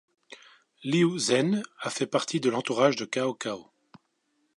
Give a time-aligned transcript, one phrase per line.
[0.83, 3.69] Liu Zhen a fait partie de l'entourage de Cao Cao.